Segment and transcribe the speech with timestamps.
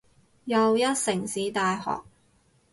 [0.45, 2.01] 又一城市大學